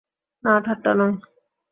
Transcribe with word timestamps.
না, 0.43 0.53
ঠাট্টা 0.65 0.91
নয়। 0.93 1.15